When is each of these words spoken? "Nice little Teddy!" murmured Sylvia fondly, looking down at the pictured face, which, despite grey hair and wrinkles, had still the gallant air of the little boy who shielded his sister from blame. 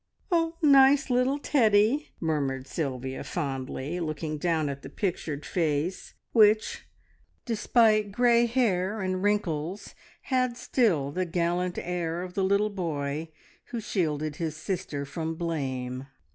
"Nice 0.63 1.11
little 1.11 1.37
Teddy!" 1.37 2.09
murmured 2.19 2.65
Sylvia 2.65 3.23
fondly, 3.23 3.99
looking 3.99 4.39
down 4.39 4.67
at 4.67 4.81
the 4.81 4.89
pictured 4.89 5.45
face, 5.45 6.15
which, 6.31 6.87
despite 7.45 8.11
grey 8.11 8.47
hair 8.47 8.99
and 9.01 9.21
wrinkles, 9.21 9.93
had 10.23 10.57
still 10.57 11.11
the 11.11 11.25
gallant 11.25 11.77
air 11.77 12.23
of 12.23 12.33
the 12.33 12.43
little 12.43 12.71
boy 12.71 13.29
who 13.65 13.79
shielded 13.79 14.37
his 14.37 14.57
sister 14.57 15.05
from 15.05 15.35
blame. 15.35 16.07